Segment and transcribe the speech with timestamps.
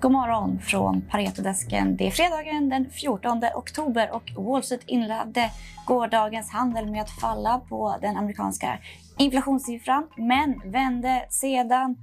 [0.00, 1.96] God morgon från Paretodesken.
[1.96, 5.50] Det är fredagen den 14 oktober och Wall Street inledde
[5.86, 8.78] gårdagens handel med att falla på den amerikanska
[9.18, 11.96] inflationssiffran men vände sedan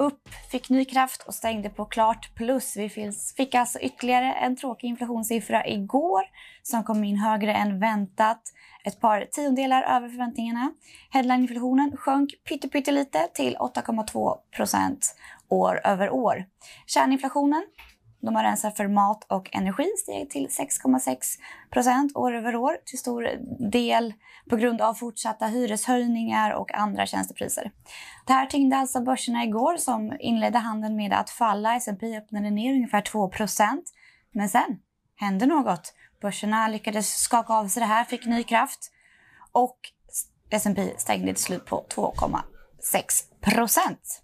[0.00, 2.76] upp, fick ny kraft och stängde på klart plus.
[2.76, 6.22] Vi fick alltså ytterligare en tråkig inflationssiffra igår
[6.62, 8.42] som kom in högre än väntat.
[8.84, 10.72] Ett par tiondelar över förväntningarna.
[11.10, 12.30] Headline-inflationen sjönk
[12.72, 15.16] pyttelite till 8,2 procent
[15.48, 16.44] år över år.
[16.86, 17.66] Kärninflationen
[18.20, 21.16] de har rensat för mat och energi steg till 6,6
[21.70, 23.28] procent år över år till stor
[23.70, 24.14] del
[24.50, 27.70] på grund av fortsatta hyreshöjningar och andra tjänstepriser.
[28.26, 31.76] Det här tyngde alltså börserna igår som inledde handeln med att falla.
[31.76, 33.84] S&P öppnade ner ungefär 2 procent.
[34.32, 34.78] Men sen
[35.16, 35.94] hände något.
[36.20, 38.92] Börserna lyckades skaka av sig det här, fick ny kraft
[39.52, 39.78] och
[40.50, 42.42] S&P stängde till slut på 2,6
[43.40, 44.22] procent.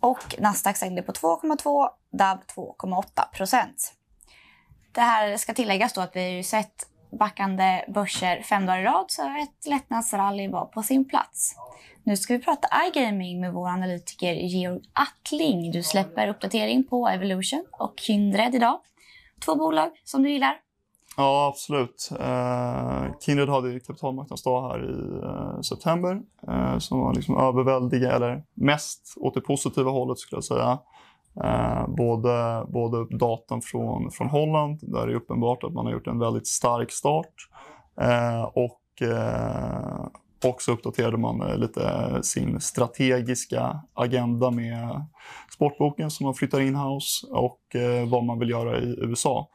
[0.00, 3.92] Och Nasdaq stängde på 2,2, DAB 2,8 procent.
[4.92, 8.84] Det här ska tilläggas då att vi har ju sett backande börser fem dagar i
[8.84, 11.54] rad så ett lättnadsrally var på sin plats.
[12.02, 15.70] Nu ska vi prata iGaming med vår analytiker Georg Attling.
[15.70, 18.80] Du släpper uppdatering på Evolution och Kindred idag.
[19.44, 20.56] Två bolag som du gillar.
[21.16, 22.10] Ja, absolut.
[22.20, 28.44] Eh, Kindred hade ju kapitalmarknadsdag här i eh, september eh, som var liksom överväldigande, eller
[28.54, 30.78] mest åt det positiva hållet skulle jag säga.
[31.42, 36.06] Eh, både, både datan från, från Holland, där det är uppenbart att man har gjort
[36.06, 37.34] en väldigt stark start.
[38.00, 40.06] Eh, och eh,
[40.44, 45.06] också uppdaterade man eh, lite sin strategiska agenda med
[45.54, 49.48] sportboken som man flyttar in-house och eh, vad man vill göra i USA.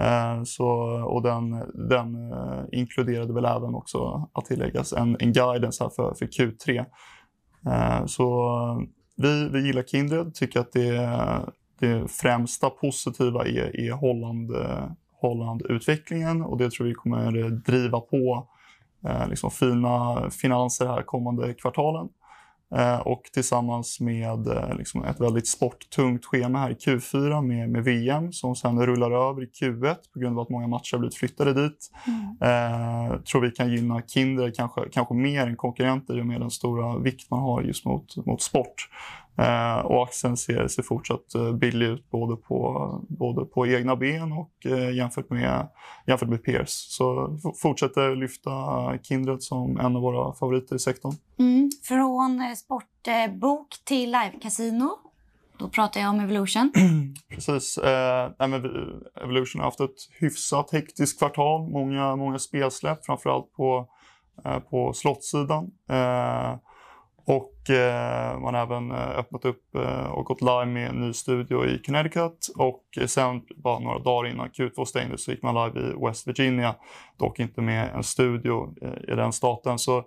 [0.00, 0.68] Eh, så,
[1.04, 1.50] och den,
[1.88, 6.84] den eh, inkluderade väl även också, att tilläggas, en, en guidance här för, för Q3.
[7.66, 8.28] Eh, så
[9.18, 11.10] vi, vi gillar Kindred, tycker att det,
[11.78, 18.48] det främsta positiva är, är Holland, eh, Holland-utvecklingen och det tror vi kommer driva på
[19.04, 22.08] eh, liksom fina finanser här kommande kvartalen.
[22.76, 27.84] Eh, och tillsammans med eh, liksom ett väldigt sporttungt schema här i Q4 med, med
[27.84, 31.14] VM som sen rullar över i Q1 på grund av att många matcher har blivit
[31.14, 31.90] flyttade dit.
[32.06, 32.52] Mm.
[33.10, 36.50] Eh, tror vi kan gynna Kindred kanske, kanske mer än konkurrenter i och med den
[36.50, 38.88] stora vikt man har just mot, mot sport.
[39.38, 44.32] Eh, och aktien ser, ser fortsatt eh, billig ut både på, både på egna ben
[44.32, 45.68] och eh, jämfört, med,
[46.06, 46.70] jämfört med peers.
[46.70, 48.50] Så fortsätter lyfta
[49.02, 51.14] Kindred som en av våra favoriter i sektorn.
[51.38, 51.70] Mm.
[51.82, 54.90] Från eh, sportbok till live-casino.
[55.58, 56.72] Då pratar jag om Evolution.
[57.28, 57.78] Precis.
[57.78, 58.30] Eh,
[59.22, 61.70] Evolution har haft ett hyfsat hektiskt kvartal.
[61.70, 63.88] Många, många spelsläpp, framförallt på,
[64.44, 65.70] eh, på slottsidan.
[65.88, 66.56] Eh,
[67.28, 71.12] och eh, man har även eh, öppnat upp eh, och gått live med en ny
[71.12, 72.48] studio i Connecticut.
[72.56, 76.28] Och eh, sen bara några dagar innan Q2 stängdes så gick man live i West
[76.28, 76.74] Virginia.
[77.18, 79.78] Dock inte med en studio eh, i den staten.
[79.78, 80.04] Så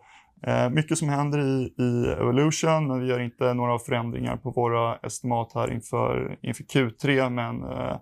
[0.47, 4.95] eh, mycket som händer i, i Evolution, men vi gör inte några förändringar på våra
[4.95, 7.29] estimat här inför, inför Q3.
[7.29, 7.97] Men eh,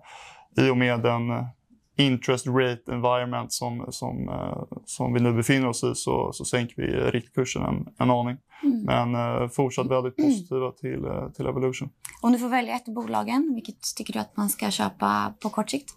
[0.66, 1.30] i och med den
[2.00, 6.74] interest rate environment som, som, uh, som vi nu befinner oss i så, så sänker
[6.76, 8.36] vi riktkursen en, en aning.
[8.62, 8.82] Mm.
[8.82, 10.30] Men uh, fortsatt väldigt mm.
[10.30, 11.88] positiva till, uh, till Evolution.
[12.22, 15.50] Om du får välja ett av bolagen, vilket tycker du att man ska köpa på
[15.50, 15.90] kort sikt?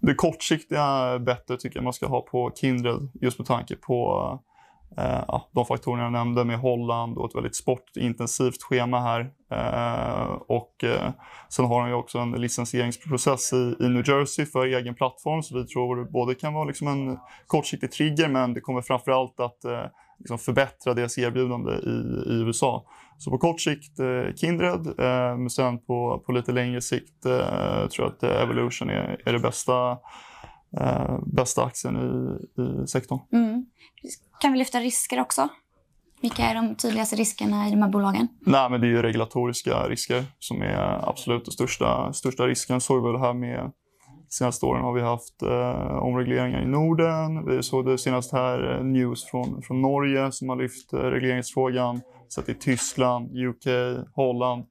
[0.00, 4.47] Det kortsiktiga bättre tycker jag man ska ha på Kindred just med tanke på Eh,
[4.96, 9.20] Eh, ja, de faktorerna jag nämnde med Holland och ett väldigt sportintensivt schema här.
[9.50, 11.10] Eh, och eh,
[11.48, 15.58] sen har de ju också en licensieringsprocess i, i New Jersey för egen plattform så
[15.58, 19.58] vi tror det både kan vara liksom en kortsiktig trigger men det kommer framförallt att
[20.18, 22.84] liksom förbättra deras erbjudande i, i USA.
[23.18, 27.92] Så på kort sikt eh, Kindred, eh, men sen på, på lite längre sikt tror
[27.98, 29.98] jag att Evolution är, är det bästa
[30.80, 33.18] eh, bästa aktien i, i sektorn.
[33.32, 33.66] Mm.
[34.40, 35.48] Kan vi lyfta risker också?
[36.20, 38.28] Vilka är de tydligaste riskerna i de här bolagen?
[38.40, 42.80] Nej, men det är ju regulatoriska risker som är absolut den största, största risken.
[42.80, 43.72] Såg vi det här med
[44.28, 47.46] senaste åren har vi haft eh, omregleringar i Norden.
[47.46, 52.00] Vi såg det senast här eh, news från, från Norge som har lyft eh, regleringsfrågan.
[52.34, 53.66] Sett i Tyskland, UK,
[54.14, 54.64] Holland.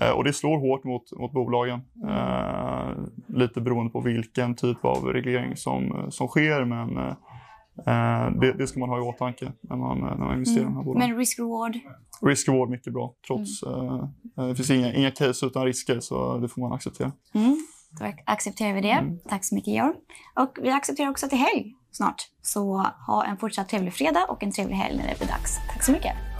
[0.00, 1.80] Eh, och det slår hårt mot, mot bolagen.
[2.08, 2.90] Eh,
[3.26, 6.64] lite beroende på vilken typ av reglering som, som sker.
[6.64, 10.72] Men eh, det, det, ska man ha i åtanke när man, när man investerar mm.
[10.72, 11.08] i de här bolagen.
[11.08, 11.80] Men risk-reward?
[12.22, 13.14] Risk-reward mycket bra.
[13.26, 14.48] Trots, mm.
[14.48, 17.12] det finns inga, inga case utan risker så det får man acceptera.
[17.34, 17.56] Mm.
[18.00, 18.90] Då accepterar vi det.
[18.90, 19.18] Mm.
[19.28, 19.94] Tack så mycket Georg.
[20.34, 22.22] Och vi accepterar också till helg snart.
[22.42, 25.58] Så ha en fortsatt trevlig fredag och en trevlig helg när det blir dags.
[25.72, 26.33] Tack så mycket.